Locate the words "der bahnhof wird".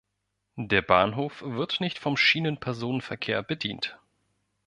0.55-1.79